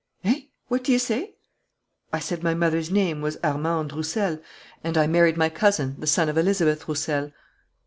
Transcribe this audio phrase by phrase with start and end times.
[0.23, 0.45] "Eh?
[0.67, 1.35] What do you say?"
[2.11, 4.39] "I said my mother's maiden name was Armande Roussel,
[4.83, 7.31] and I married my cousin, the son of Elizabeth Roussel."